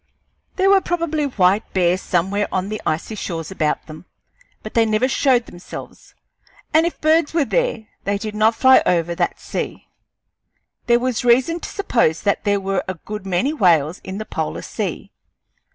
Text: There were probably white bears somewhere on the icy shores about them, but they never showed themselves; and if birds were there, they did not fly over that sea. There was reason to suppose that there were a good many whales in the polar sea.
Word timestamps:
There 0.55 0.71
were 0.71 0.81
probably 0.81 1.25
white 1.27 1.73
bears 1.73 2.01
somewhere 2.01 2.47
on 2.51 2.69
the 2.69 2.81
icy 2.87 3.13
shores 3.13 3.51
about 3.51 3.85
them, 3.85 4.05
but 4.63 4.73
they 4.73 4.83
never 4.83 5.07
showed 5.07 5.45
themselves; 5.45 6.15
and 6.73 6.87
if 6.87 6.99
birds 7.01 7.35
were 7.35 7.45
there, 7.45 7.85
they 8.03 8.17
did 8.17 8.33
not 8.33 8.55
fly 8.55 8.81
over 8.87 9.13
that 9.13 9.39
sea. 9.39 9.89
There 10.87 10.97
was 10.97 11.23
reason 11.23 11.59
to 11.59 11.69
suppose 11.69 12.21
that 12.23 12.45
there 12.45 12.59
were 12.59 12.83
a 12.87 12.95
good 12.95 13.27
many 13.27 13.53
whales 13.53 14.01
in 14.03 14.17
the 14.17 14.25
polar 14.25 14.63
sea. 14.63 15.11